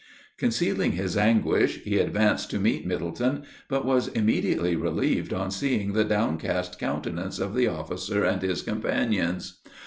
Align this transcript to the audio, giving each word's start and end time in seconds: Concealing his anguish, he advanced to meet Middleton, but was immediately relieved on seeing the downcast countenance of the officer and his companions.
Concealing 0.39 0.93
his 0.93 1.15
anguish, 1.15 1.83
he 1.83 1.99
advanced 1.99 2.49
to 2.49 2.57
meet 2.59 2.87
Middleton, 2.87 3.43
but 3.69 3.85
was 3.85 4.07
immediately 4.07 4.75
relieved 4.75 5.31
on 5.31 5.51
seeing 5.51 5.93
the 5.93 6.03
downcast 6.03 6.79
countenance 6.79 7.37
of 7.37 7.53
the 7.53 7.67
officer 7.67 8.23
and 8.23 8.41
his 8.41 8.63
companions. 8.63 9.61